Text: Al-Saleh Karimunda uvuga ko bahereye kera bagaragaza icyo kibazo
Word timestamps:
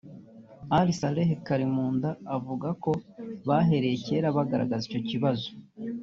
Al-Saleh 0.77 1.29
Karimunda 1.47 2.09
uvuga 2.37 2.69
ko 2.83 2.91
bahereye 3.47 3.97
kera 4.05 4.27
bagaragaza 4.37 4.83
icyo 4.89 5.01
kibazo 5.09 5.49